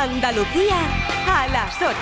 [0.00, 0.76] Andalucía
[1.26, 1.92] a las 8.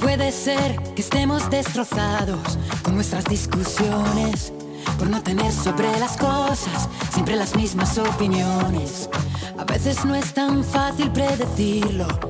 [0.00, 4.52] Puede ser que estemos destrozados con nuestras discusiones,
[4.98, 9.08] por no tener sobre las cosas siempre las mismas opiniones.
[9.56, 12.29] A veces no es tan fácil predecirlo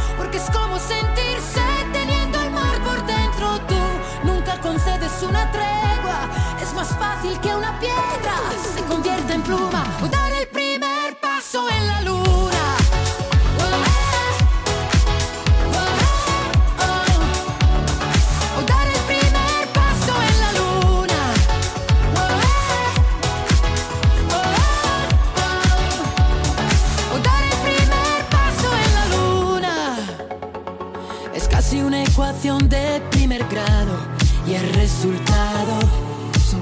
[7.11, 8.35] fácil que una piedra
[8.75, 9.83] se convierta en pluma.
[10.03, 12.21] O dar el primer paso en la luna.
[31.73, 33.95] Una ecuación de primer grado
[34.45, 35.50] y el resultado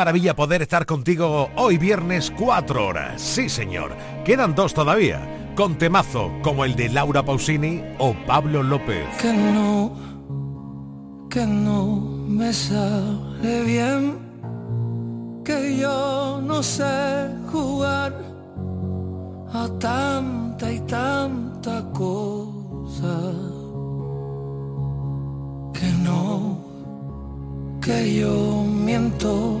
[0.00, 3.20] Maravilla poder estar contigo hoy viernes 4 horas.
[3.20, 3.94] Sí, señor.
[4.24, 5.52] Quedan dos todavía.
[5.54, 9.04] Con temazo como el de Laura Pausini o Pablo López.
[9.20, 9.92] que no,
[11.28, 11.96] que no
[12.26, 14.18] me sale bien,
[15.44, 18.14] que yo no sé jugar
[19.52, 23.32] a tanta y tanta cosa,
[25.74, 26.58] que no,
[27.82, 29.60] que yo miento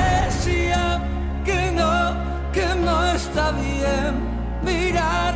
[5.01, 5.30] God.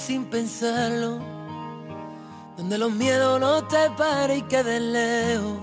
[0.00, 1.18] Sin pensarlo.
[2.56, 5.58] Donde los miedos no te paren y queden lejos.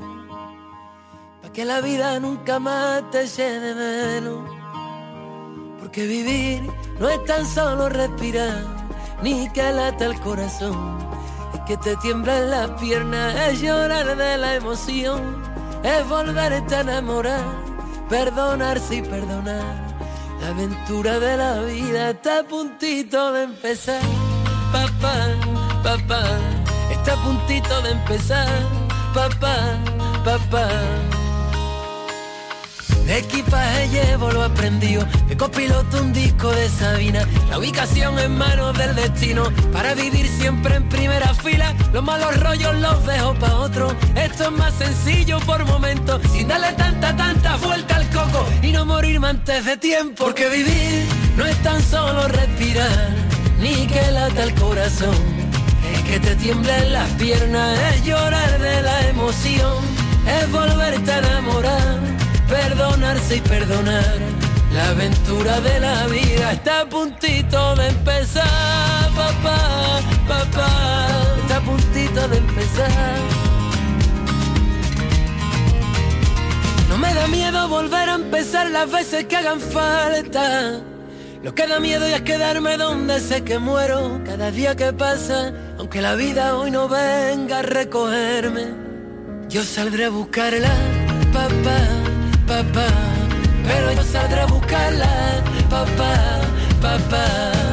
[1.41, 4.49] Pa' que la vida nunca más te llene menos.
[5.79, 6.61] Porque vivir
[6.99, 8.63] no es tan solo respirar,
[9.23, 10.97] ni que lata el corazón.
[11.53, 15.41] Es que te tiemblan las piernas, es llorar de la emoción,
[15.83, 17.45] es volverte a enamorar,
[18.09, 19.87] perdonarse y perdonar.
[20.41, 24.26] La aventura de la vida está a puntito de empezar.
[24.71, 25.15] Papá,
[25.83, 26.23] papá,
[26.91, 28.47] está a puntito de empezar.
[29.13, 29.55] Papá,
[30.23, 30.67] papá.
[33.07, 38.77] De equipaje llevo lo aprendido, de copiloto un disco de Sabina, la ubicación en manos
[38.77, 43.95] del destino, para vivir siempre en primera fila, los malos rollos los dejo pa' otro,
[44.13, 48.85] esto es más sencillo por momentos, sin darle tanta, tanta vuelta al coco, y no
[48.85, 51.05] morirme antes de tiempo, porque vivir
[51.37, 53.26] no es tan solo respirar,
[53.59, 55.15] ni que lata el corazón,
[55.93, 59.83] es que te tiemblen las piernas, es llorar de la emoción,
[60.25, 62.17] es volverte a enamorar
[62.47, 64.17] perdonarse y perdonar.
[64.73, 71.07] La aventura de la vida está a puntito de empezar, papá, papá,
[71.41, 73.17] está a puntito de empezar.
[76.89, 80.81] No me da miedo volver a empezar las veces que hagan falta.
[81.43, 86.01] Lo que da miedo es quedarme donde sé que muero cada día que pasa, aunque
[86.01, 88.65] la vida hoy no venga a recogerme.
[89.49, 90.73] Yo saldré a buscarla,
[91.31, 92.07] papá
[92.47, 92.87] papá,
[93.63, 96.13] pero yo saldré a buscarla, papá,
[96.81, 97.66] papá.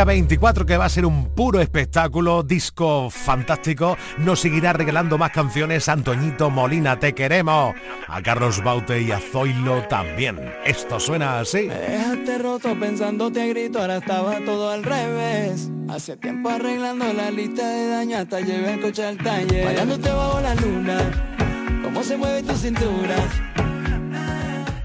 [0.00, 5.30] Gira 24 que va a ser un puro espectáculo, disco fantástico, nos seguirá regalando más
[5.30, 7.74] canciones, Antoñito Molina, te queremos,
[8.08, 10.40] a Carlos Baute y a Zoilo también.
[10.64, 11.66] Esto suena así.
[11.66, 15.70] Me dejaste roto pensándote a grito, ahora estaba todo al revés.
[15.90, 19.66] Hace tiempo arreglando la lista de daños, hasta llevé el coche al taller.
[19.66, 23.16] Bailándote bajo la luna, cómo se mueve tu cintura.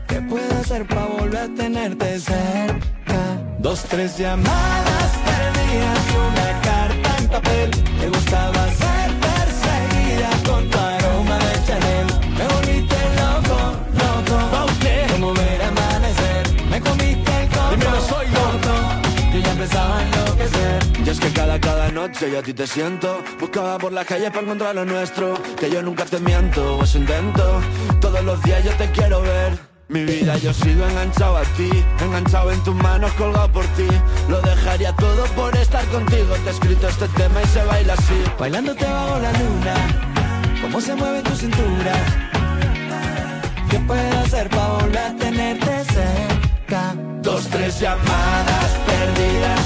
[0.10, 2.95] ¿Qué puedo hacer para volver a tenerte cerca?
[3.66, 7.72] Dos, tres llamadas perdidas y una carta en papel.
[8.00, 12.08] Me gustaba ser perseguida con tu aroma de Chanel.
[12.38, 13.58] Me volviste loco,
[14.02, 14.38] loco.
[15.14, 16.44] Como ver amanecer.
[16.70, 17.70] Me comiste el coco.
[17.72, 18.74] Dímelo, soy loco.
[19.34, 20.84] Yo ya empezaba a enloquecer.
[21.04, 24.30] Y es que cada, cada noche yo a ti te siento Buscaba por la calle
[24.30, 27.62] para encontrar lo nuestro Que yo nunca te miento, o eso intento
[28.00, 31.70] Todos los días yo te quiero ver Mi vida yo sigo enganchado a ti
[32.02, 33.88] Enganchado en tus manos, colgado por ti.
[34.28, 36.34] Lo dejaría todo por estar contigo.
[36.44, 38.24] Te he escrito este tema y se baila así.
[38.40, 39.76] Bailándote bajo la luna
[40.62, 41.94] Cómo se mueve tu cintura.
[43.70, 46.96] ¿Qué puedo hacer para volver a tenerte cerca?
[47.22, 49.65] Dos, tres llamadas perdidas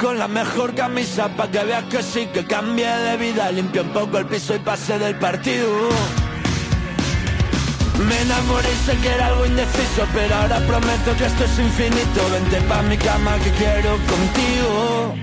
[0.00, 3.52] con la mejor camisa pa' que veas que sí que cambié de vida.
[3.52, 5.68] Limpié un poco el piso y pasé del partido.
[8.08, 12.20] Me enamoré y sé que era algo indeciso Pero ahora prometo que esto es infinito.
[12.32, 15.14] Vente pa' mi cama que quiero contigo.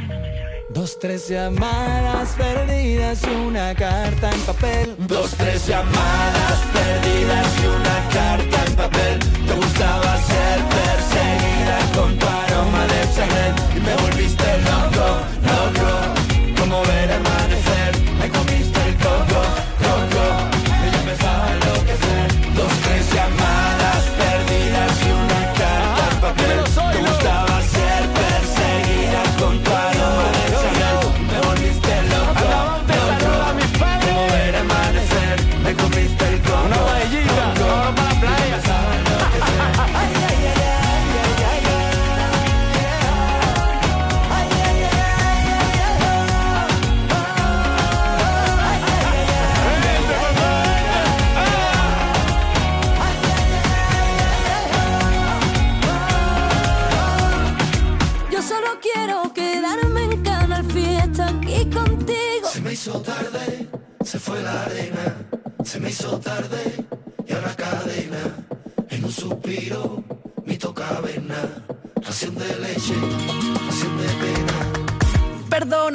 [0.69, 4.95] Dos, tres llamadas perdidas y una carta en papel.
[4.99, 9.19] Dos, tres llamadas perdidas y una carta en papel.
[9.47, 10.77] Te gustaba ser
[11.95, 15.07] con tu aroma de Chanel Y me volviste loco,
[15.49, 16.59] loco.
[16.59, 17.26] Como ver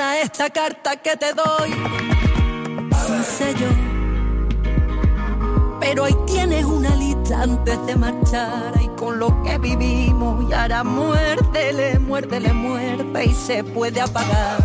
[0.02, 1.70] Esta carta que te doy
[3.06, 3.68] sin sello.
[5.80, 10.82] Pero ahí tienes una lista antes de marchar y con lo que vivimos y ahora
[10.82, 14.58] muérdele, muérdele, muerde y se puede apagar.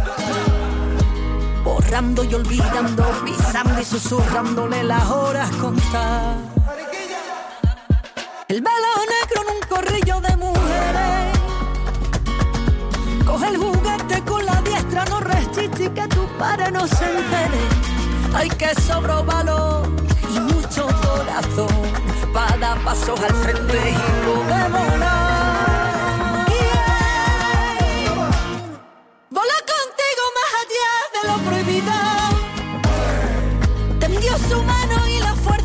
[1.63, 6.35] Borrando y olvidando, pisando y susurrándole las horas contar.
[8.47, 9.26] El velo negro
[16.37, 17.05] padre no se.
[18.35, 19.87] Hay que sobro valor
[20.33, 21.67] y mucho corazón
[22.33, 26.45] para dar pasos al frente y podemos volar.
[26.49, 28.29] Yeah.
[29.31, 31.97] Volar contigo más allá de lo prohibido.
[33.99, 35.56] Tendió su mano y la fuerza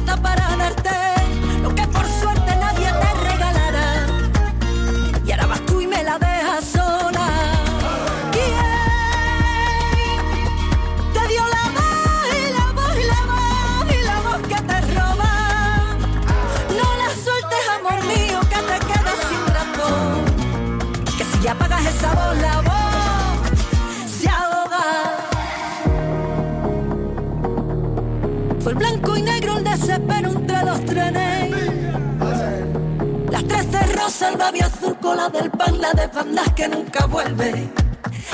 [34.20, 37.70] babi azul, cola del pan, la de bandas que nunca vuelve.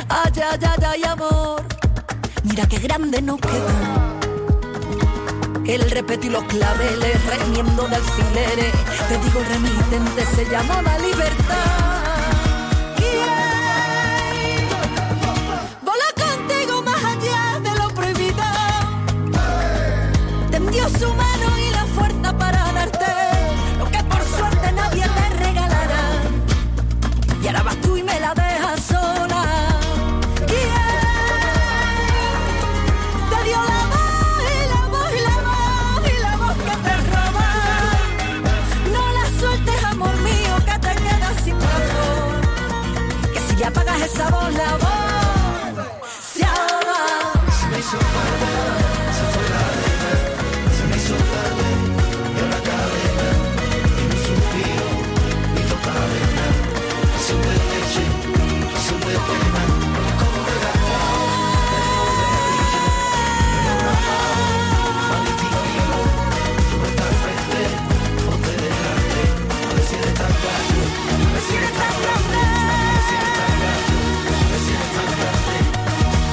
[0.09, 1.63] Ay, ay, ay, ay, amor,
[2.45, 3.69] mira qué grande nos quedó.
[5.67, 8.73] El repete y los claveles, remiendo de alfileres.
[9.09, 11.98] Te digo, remitente se llamaba libertad.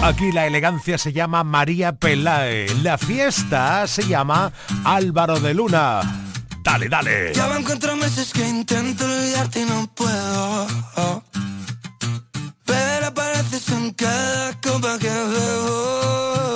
[0.05, 2.67] Aquí la elegancia se llama María Pelae.
[2.83, 4.51] La fiesta se llama
[4.83, 5.99] Álvaro de Luna.
[6.63, 7.33] Dale, dale.
[7.33, 10.67] Ya van cuatro meses que intento olvidarte y no puedo.
[12.65, 16.54] Pero apareces en cada copa que bebo.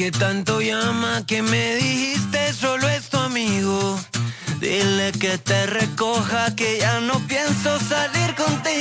[0.00, 4.00] Que tanto llama que me dijiste solo es tu amigo.
[4.58, 8.79] Dile que te recoja que ya no pienso salir contigo.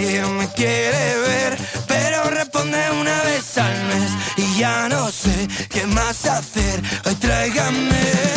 [0.00, 6.24] Me quiere ver, pero responde una vez al mes y ya no sé qué más
[6.24, 6.82] hacer.
[7.04, 8.29] Hoy tráigame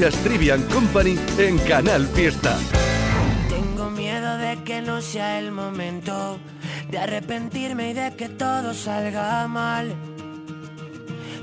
[0.00, 2.56] Escuchas Trivian Company en Canal Fiesta.
[3.50, 6.38] Tengo miedo de que no sea el momento
[6.90, 9.94] de arrepentirme y de que todo salga mal.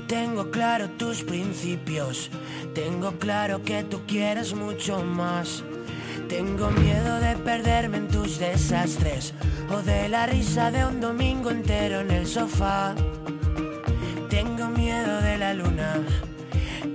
[0.08, 2.30] Tengo claro tus principios,
[2.74, 5.62] tengo claro que tú quieres mucho más.
[6.28, 9.34] Tengo miedo de perderme en tus desastres
[9.70, 12.96] o de la risa de un domingo entero en el sofá.
[14.28, 16.02] Tengo miedo de la luna,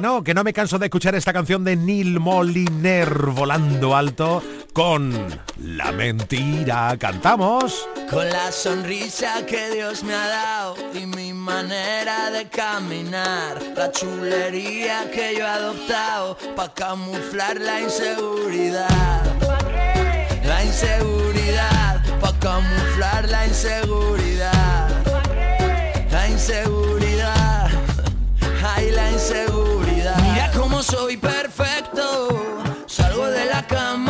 [0.00, 4.42] Que no, que no me canso de escuchar esta canción de Neil Moliner volando alto
[4.72, 5.12] con
[5.58, 6.96] La mentira.
[6.98, 7.86] Cantamos.
[8.08, 15.10] Con la sonrisa que Dios me ha dado y mi manera de caminar, la chulería
[15.10, 19.22] que yo he adoptado para camuflar la inseguridad.
[20.46, 24.88] La inseguridad, para camuflar la inseguridad.
[26.10, 27.68] La inseguridad,
[28.64, 29.59] ay la inseguridad.
[30.82, 32.28] Soy perfecto,
[32.86, 34.09] salgo de la cama,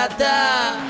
[0.00, 0.89] un buen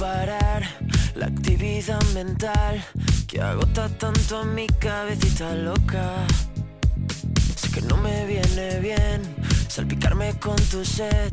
[0.00, 0.62] Parar
[1.14, 2.82] la actividad mental
[3.28, 6.26] que agota tanto a mi cabecita loca.
[7.54, 9.20] Sé que no me viene bien
[9.68, 11.32] salpicarme con tu sed.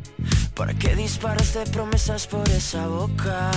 [0.53, 3.51] ¿Para qué disparas de promesas por esa boca?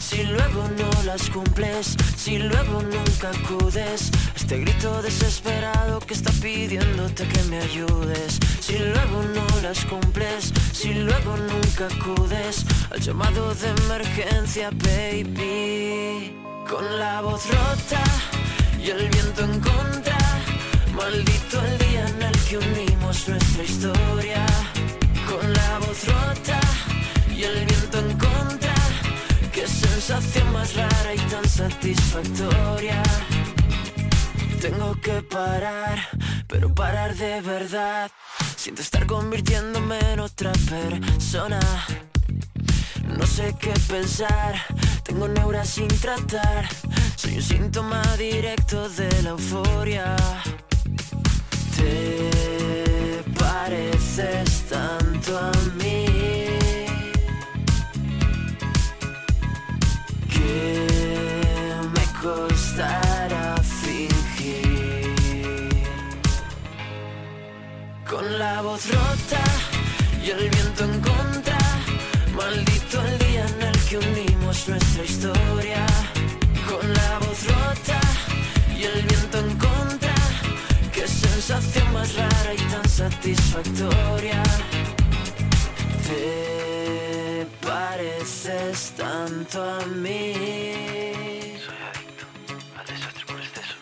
[0.00, 4.10] Si luego no las cumples, si luego nunca acudes
[4.52, 8.38] Este grito desesperado que está pidiéndote que me ayudes.
[8.60, 16.36] Si luego no las cumples, si luego nunca acudes Al llamado de emergencia, baby.
[16.68, 18.04] Con la voz rota
[18.78, 20.18] y el viento en contra
[20.94, 24.44] Maldito el día en el que unimos nuestra historia.
[25.30, 26.60] Con la voz rota
[27.34, 28.74] y el viento en contra
[29.50, 33.02] Qué sensación más rara y tan satisfactoria.
[34.62, 35.98] Tengo que parar,
[36.46, 38.08] pero parar de verdad.
[38.54, 41.58] Siento estar convirtiéndome en otra persona.
[43.18, 44.54] No sé qué pensar,
[45.02, 46.68] tengo neuras sin tratar.
[47.16, 50.14] Soy un síntoma directo de la euforia.
[51.76, 52.31] Te
[74.72, 75.86] nuestra historia.
[76.68, 78.00] Con la voz rota
[78.78, 80.14] y el viento en contra.
[80.94, 84.42] Qué sensación más rara y tan satisfactoria.
[86.06, 90.32] Te pareces tanto a mí.
[91.64, 92.24] Soy adicto
[92.78, 93.76] al desastre por exceso.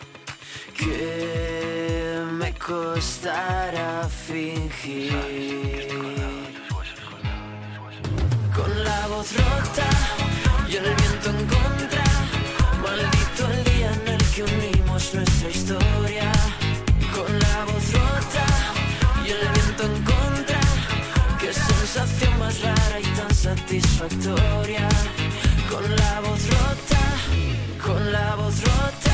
[0.77, 5.60] Que me costará fingir.
[15.21, 16.31] Nuestra historia.
[17.15, 18.45] Con la voz rota
[19.25, 20.59] y el viento en contra.
[21.39, 24.87] Qué sensación más rara y tan satisfactoria.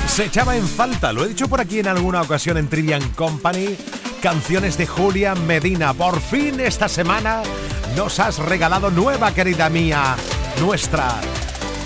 [0.08, 3.78] Se echaba en falta, lo he dicho por aquí en alguna ocasión en Trivian Company,
[4.20, 5.94] canciones de Julia Medina.
[5.94, 7.44] Por fin esta semana
[7.96, 10.16] nos has regalado nueva, querida mía,
[10.60, 11.22] nuestra.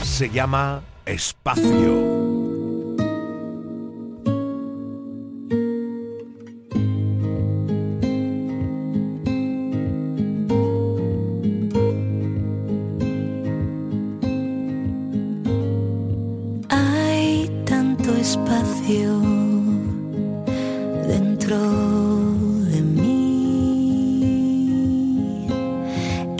[0.03, 2.11] Se llama Espacio.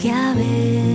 [0.02, 0.91] Que a veces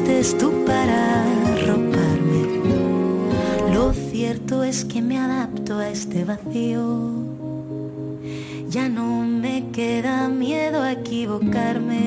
[0.00, 2.42] estés tú para arroparme.
[3.74, 7.10] Lo cierto es que me adapto a este vacío.
[8.68, 12.00] Ya no me queda miedo a equivocarme.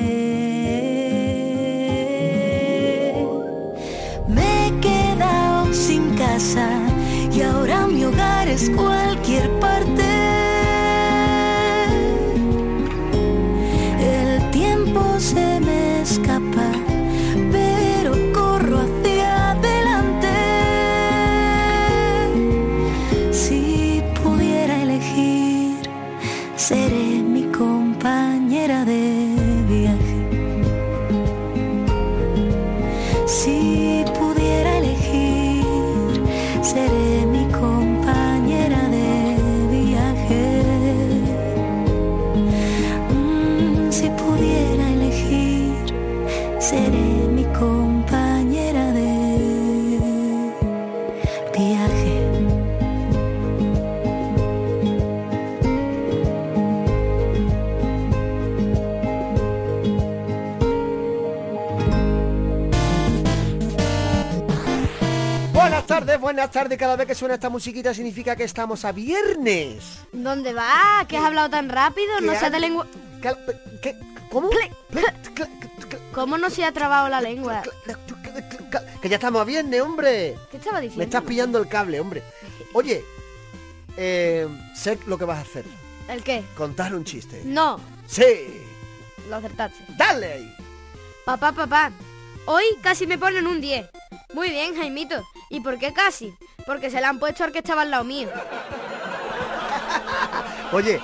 [4.28, 6.68] Me he quedado sin casa
[7.32, 9.73] y ahora mi hogar es cualquier parte.
[66.34, 66.76] Buenas tardes.
[66.76, 70.00] Cada vez que suena esta musiquita significa que estamos a viernes.
[70.10, 71.04] ¿Dónde va?
[71.06, 72.20] ¿Que has hablado tan rápido?
[72.22, 72.88] No ¿Qué sé de ha- lengua...
[73.22, 73.36] ¿Qué?
[73.80, 73.96] qué-
[74.32, 74.50] ¿Cómo?
[76.12, 77.62] ¿Cómo no se ha trabado la lengua?
[79.00, 80.34] que ya estamos a viernes, hombre.
[80.50, 80.98] ¿Qué estaba diciendo?
[80.98, 82.24] Me estás pillando el cable, hombre.
[82.72, 83.04] Oye,
[83.96, 85.64] eh, sé lo que vas a hacer.
[86.08, 86.42] ¿El qué?
[86.56, 87.42] Contar un chiste.
[87.44, 88.24] No, Sí.
[89.30, 89.84] lo acertaste.
[89.96, 90.56] Dale ahí.
[91.24, 91.92] Papá, papá,
[92.46, 93.88] hoy casi me ponen un 10.
[94.32, 95.22] Muy bien, Jaimito.
[95.50, 96.34] ¿Y por qué casi?
[96.66, 98.28] Porque se la han puesto al que estaba al lado mío.
[100.72, 101.00] Oye,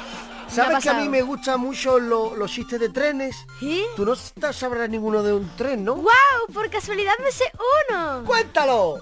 [0.49, 3.37] ¿sabes que a mí me gustan mucho lo- los chistes de trenes?
[3.61, 3.85] ¿Sí?
[3.96, 5.96] Tú no sa- sabrás ninguno de un tren, ¿no?
[5.96, 6.53] ¡Wow!
[6.53, 7.44] Por casualidad me sé
[7.90, 8.25] uno.
[8.25, 8.99] ¡Cuéntalo!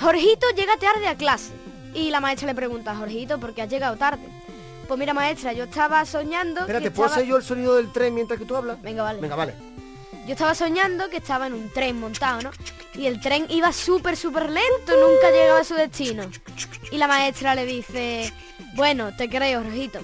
[0.00, 1.52] Jorgito llega tarde a clase.
[1.94, 4.28] Y la maestra le pregunta, Jorgito, ¿por qué has llegado tarde?
[4.88, 6.62] Pues mira, maestra, yo estaba soñando...
[6.62, 8.82] Espérate, que ¿puedo estaba- hacer yo el sonido del tren mientras que tú hablas?
[8.82, 9.20] Venga, vale.
[9.20, 9.54] Venga, vale.
[10.26, 12.50] Yo estaba soñando que estaba en un tren montado, ¿no?
[12.94, 16.24] Y el tren iba súper, súper lento, nunca llegaba a su destino.
[16.90, 18.32] Y la maestra le dice,
[18.74, 20.00] bueno, te creo, Rojito.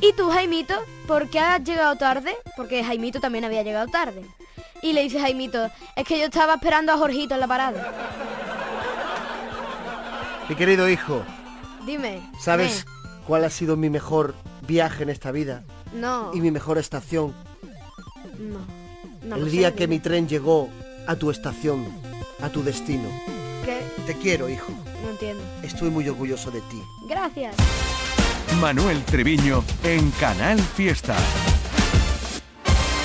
[0.00, 0.74] ¿Y tú, Jaimito,
[1.06, 2.34] por qué has llegado tarde?
[2.56, 4.24] Porque Jaimito también había llegado tarde.
[4.80, 7.92] Y le dice Jaimito, es que yo estaba esperando a Jorgito en la parada.
[10.48, 11.24] Mi querido hijo,
[11.86, 12.20] Dime.
[12.40, 12.84] ¿sabes
[13.26, 14.34] cuál ha sido mi mejor
[14.66, 15.62] viaje en esta vida?
[15.92, 16.32] No.
[16.34, 17.34] Y mi mejor estación.
[18.38, 18.81] No.
[19.24, 19.96] No el lo día sé, que dime.
[19.96, 20.68] mi tren llegó
[21.06, 21.86] a tu estación,
[22.40, 23.08] a tu destino.
[23.64, 23.80] ¿Qué?
[24.06, 24.72] Te quiero, hijo.
[25.02, 25.42] No entiendo.
[25.62, 26.82] Estoy muy orgulloso de ti.
[27.08, 27.54] Gracias.
[28.60, 31.16] Manuel Treviño en Canal Fiesta.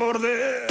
[0.00, 0.69] morder.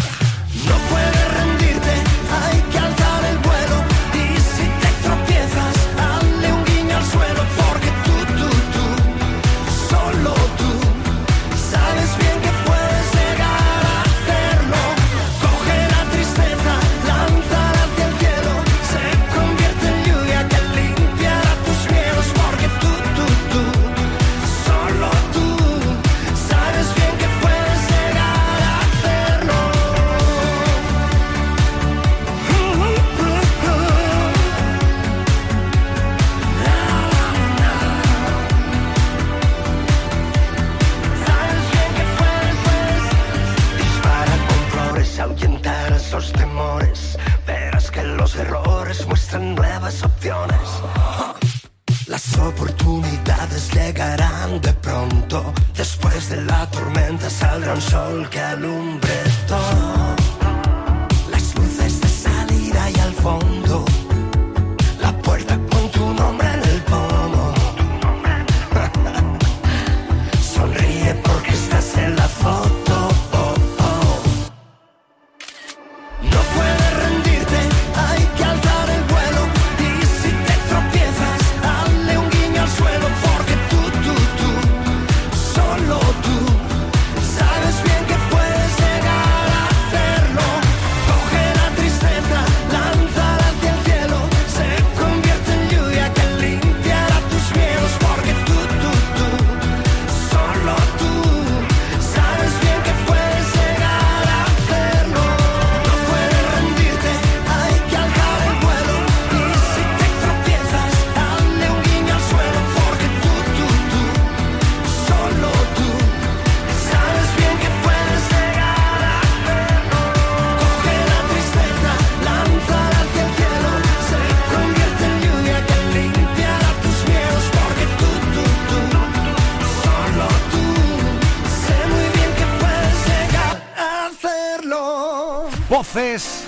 [135.80, 136.44] Voces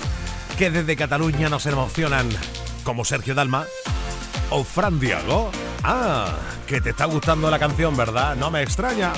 [0.58, 2.28] que desde Cataluña nos emocionan,
[2.84, 3.64] como Sergio Dalma
[4.50, 5.50] o Fran Diago.
[5.82, 8.36] Ah, que te está gustando la canción, ¿verdad?
[8.36, 9.14] No me extraña.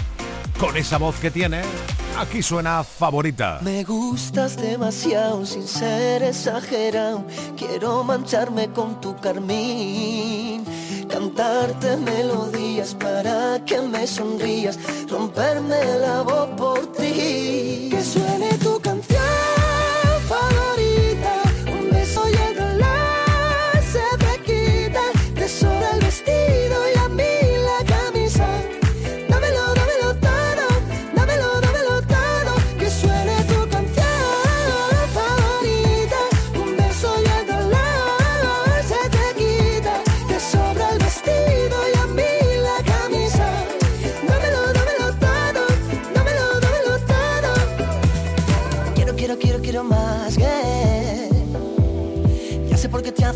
[0.61, 1.63] Con esa voz que tiene,
[2.17, 3.59] aquí suena favorita.
[3.63, 7.27] Me gustas demasiado sin ser exagerado.
[7.57, 10.65] Quiero mancharme con tu carmín.
[11.11, 14.79] Cantarte melodías para que me sonrías.
[15.11, 17.74] Romperme la voz por ti.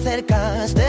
[0.01, 0.83] Acercaste.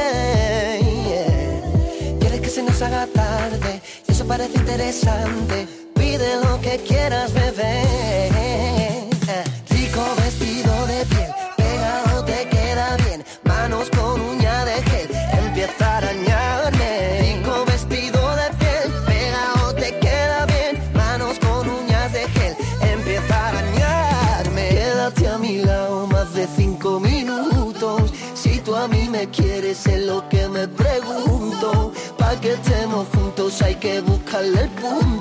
[1.08, 2.20] yeah.
[2.20, 5.68] Quieres que se nos haga tarde, eso parece interesante.
[5.96, 7.89] Pide lo que quieras, bebé.
[34.40, 35.19] Que buscarle el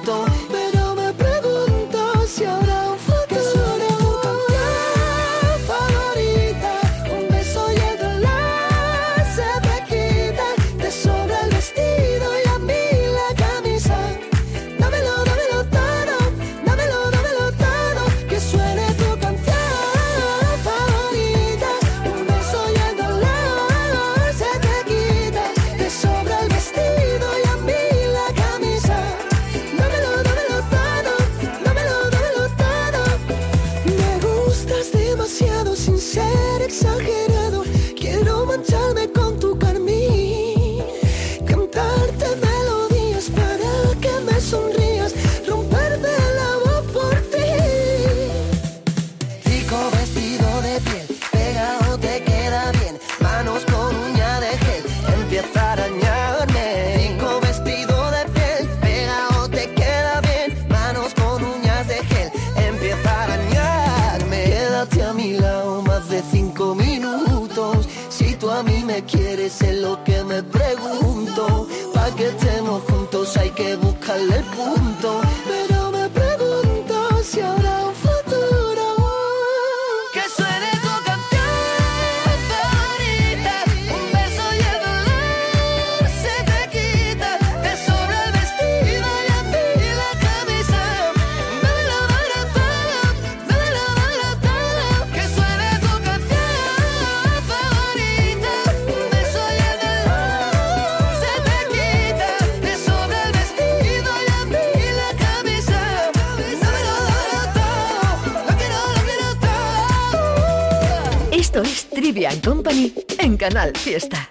[113.88, 114.28] Fiesta.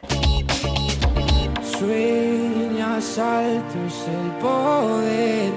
[1.80, 5.52] Sueñas alto es el poder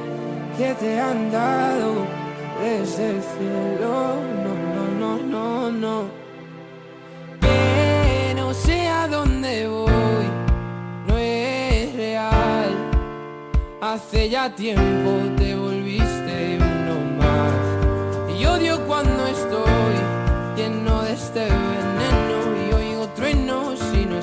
[0.56, 2.06] que te han dado
[2.62, 4.14] desde el cielo.
[4.44, 6.04] No, no, no, no, no.
[7.42, 10.26] Que no sé a dónde voy,
[11.06, 12.72] no es real.
[13.82, 18.40] Hace ya tiempo te volviste uno más.
[18.40, 19.94] Y odio cuando estoy
[20.56, 21.89] lleno de este veneno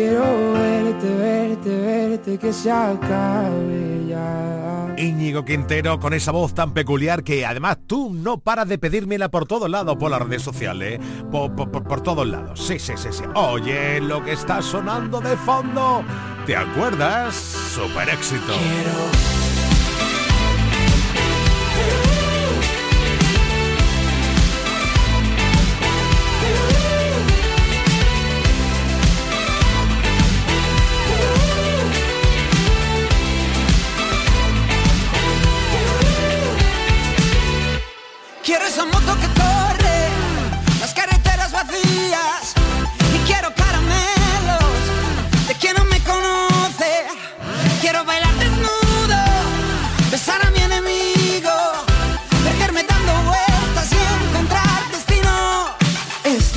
[0.00, 4.94] Quiero verte, verte, verte, que se acabe ya.
[4.96, 9.46] Íñigo Quintero con esa voz tan peculiar que además tú no paras de pedírmela por
[9.46, 12.58] todos lados, por las redes sociales, por, por, por, todos lados.
[12.60, 13.24] Sí, sí, sí, sí.
[13.34, 16.02] Oye, lo que está sonando de fondo,
[16.46, 17.34] ¿te acuerdas?
[17.34, 18.54] Super éxito.
[18.54, 19.39] Quiero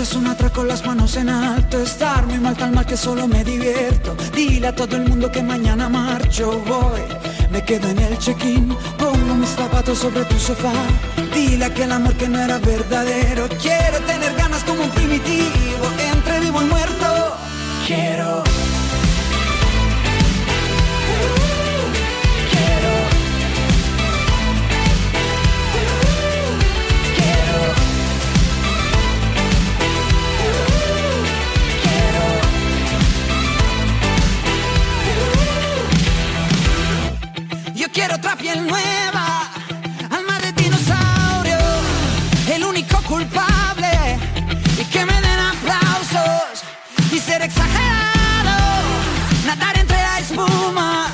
[0.03, 3.41] es un atraco las manos en alto, estar muy mal tan mal que solo me
[3.41, 4.17] divierto.
[4.35, 7.01] Dile a todo el mundo que mañana marcho voy.
[7.49, 10.73] Me quedo en el check-in, pongo mis zapatos sobre tu sofá.
[11.33, 13.47] Dile que el amor que no era verdadero.
[13.61, 17.37] Quiero tener ganas como un primitivo, entre vivo y muerto.
[17.87, 18.62] Quiero.
[38.03, 39.49] Quiero otra piel nueva,
[40.11, 41.57] alma de dinosaurio,
[42.53, 44.19] el único culpable.
[44.77, 46.63] Y que me den aplausos
[47.13, 48.57] y ser exagerado,
[49.45, 51.07] nadar entre la espuma,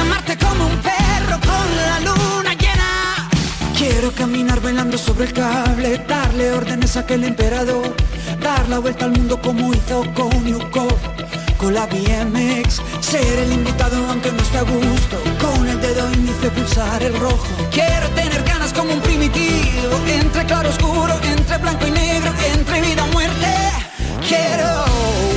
[0.00, 3.28] amarte como un perro con la luna llena.
[3.76, 7.96] Quiero caminar bailando sobre el cable, darle órdenes a aquel emperador,
[8.40, 10.86] dar la vuelta al mundo como hizo con Yuko,
[11.58, 15.16] con la BMX, ser el invitado aunque no esté a gusto,
[15.92, 17.46] el dedo índice pulsar el rojo.
[17.70, 23.04] Quiero tener ganas como un primitivo, entre claro oscuro, entre blanco y negro, entre vida
[23.04, 23.46] o muerte.
[24.26, 25.31] Quiero.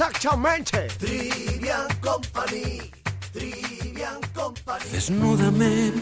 [0.00, 0.86] Exactamente.
[0.96, 2.88] Trivian Company.
[3.32, 4.84] Trivian Company.
[4.92, 5.92] Desnúdame,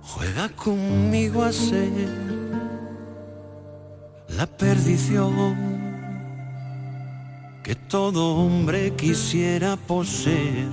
[0.00, 1.90] juega conmigo a ser
[4.28, 5.34] la perdición
[7.62, 10.68] que todo hombre quisiera poseer.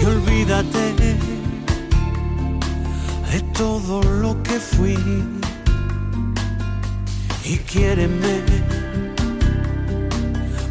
[0.00, 0.94] Y olvídate
[3.32, 4.96] de todo lo que fui
[7.44, 8.85] y quiéreme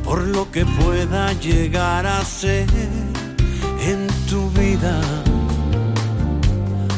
[0.06, 2.68] por lo que pueda llegar a ser
[3.82, 5.02] en tu vida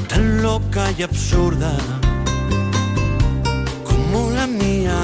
[0.10, 1.74] tan loca y absurda
[3.86, 5.00] como la mía,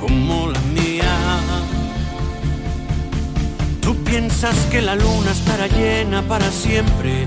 [0.00, 1.14] como la mía.
[3.80, 7.26] Tú piensas que la luna estará llena para siempre,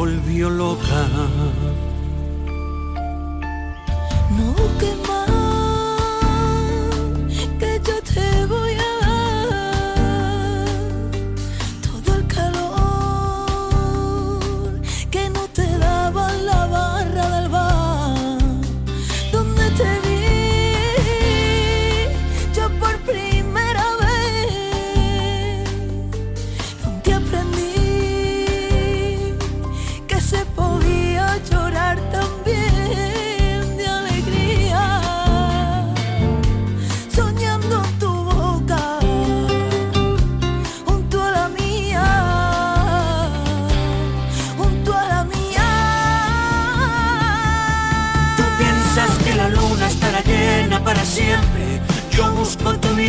[0.00, 1.08] Volvió loca.
[4.30, 5.09] No que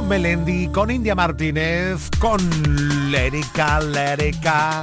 [0.00, 2.40] Con Melendi, con India Martínez, con
[3.10, 4.82] Lérica, Lérica,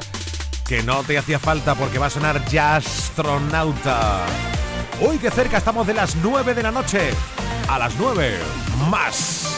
[0.64, 4.28] que no te hacía falta porque va a sonar ya astronauta.
[5.02, 7.10] Uy, qué cerca estamos de las 9 de la noche.
[7.68, 8.38] A las 9,
[8.92, 9.58] más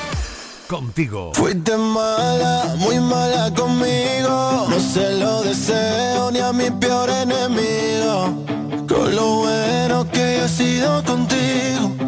[0.65, 1.33] contigo.
[1.33, 4.65] Fuiste mala, muy mala conmigo.
[4.69, 8.45] No se lo deseo ni a mi peor enemigo.
[8.87, 11.98] Con lo bueno que he sido contigo.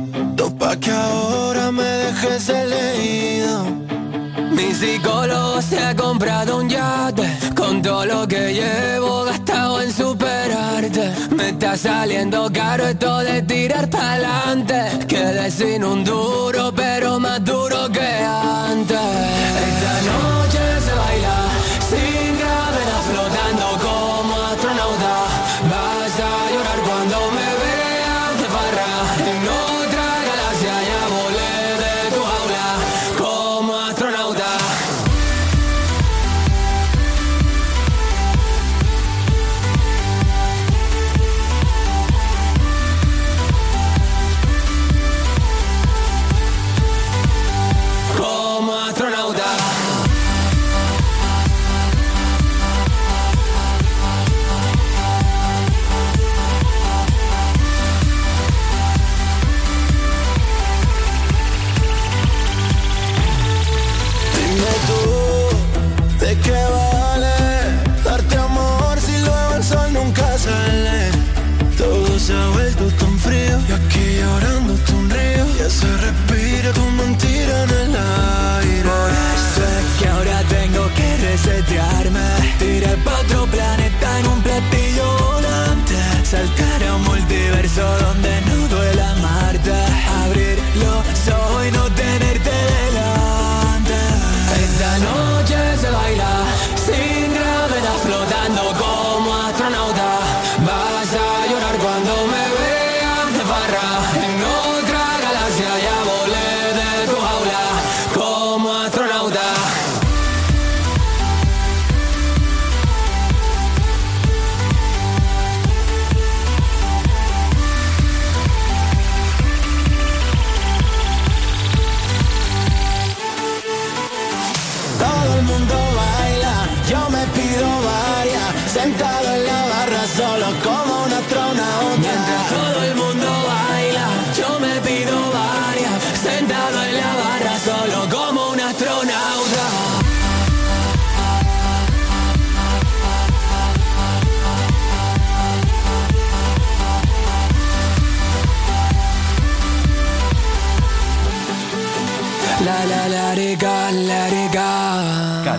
[0.62, 3.66] Topa que ahora me dejes elegido.
[4.52, 11.14] Mi psicólogo se ha comprado un yate Con todo lo que llevo gastado en superarte.
[11.36, 15.06] Me está saliendo caro esto de tirar pa'lante.
[15.08, 19.00] Quedé sin un duro pero más duro que antes.
[19.68, 20.31] Esta noche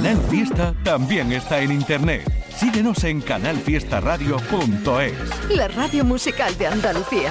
[0.03, 2.29] Canal Fiesta también está en internet.
[2.57, 5.51] Síguenos en canalfiestaradio.es.
[5.51, 7.31] La radio musical de Andalucía.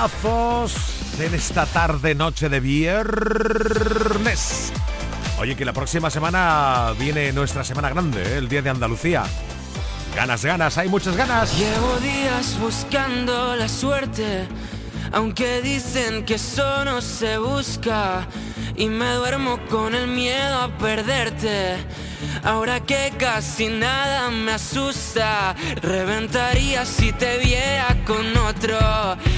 [0.00, 3.92] temazos en esta tarde noche de viernes.
[5.38, 8.38] Oye, que la próxima semana viene nuestra semana grande, ¿eh?
[8.38, 9.24] el Día de Andalucía.
[10.16, 11.54] Ganas, ganas, hay muchas ganas.
[11.58, 14.48] Llevo días buscando la suerte,
[15.12, 18.26] aunque dicen que eso no se busca.
[18.76, 21.76] Y me duermo con el miedo a perderte.
[22.42, 28.78] Ahora que casi nada me asusta, reventaría si te viera con otro.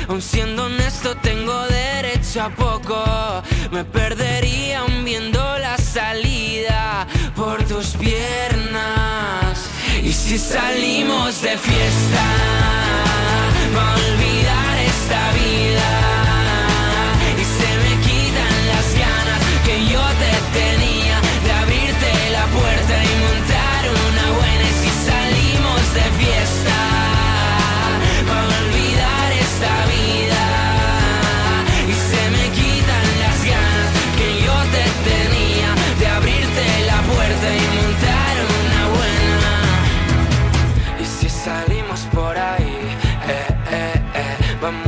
[0.09, 3.43] Aun siendo honesto, tengo derecho a poco.
[3.71, 9.69] Me perdería viendo la salida por tus piernas.
[10.03, 13.32] Y si salimos de fiesta.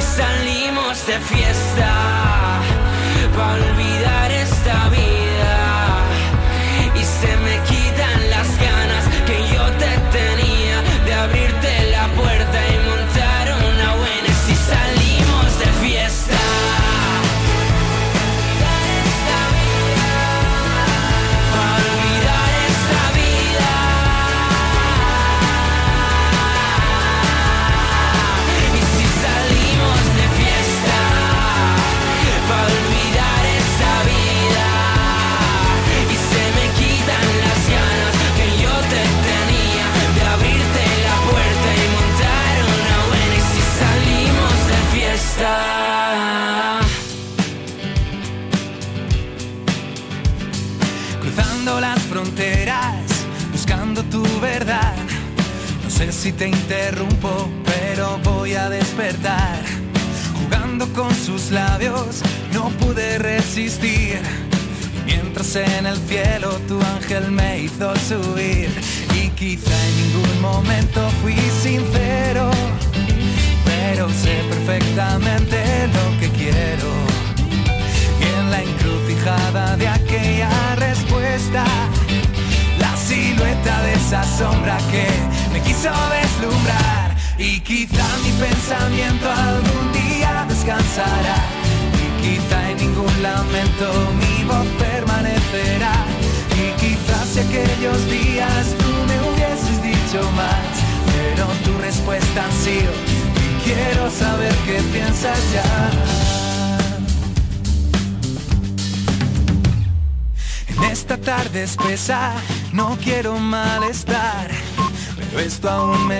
[0.00, 1.92] salimos de fiesta,
[3.36, 4.09] para olvidar.